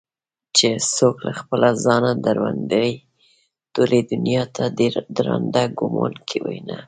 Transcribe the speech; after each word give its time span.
چې 0.57 0.67
څوك 0.95 1.17
له 1.27 1.31
خپله 1.39 1.69
ځانه 1.85 2.11
دروندوي 2.25 2.93
ټولې 3.73 3.99
دنياته 4.11 4.63
ددراندۀ 4.77 5.63
ګومان 5.79 6.13
كوينه 6.29 6.77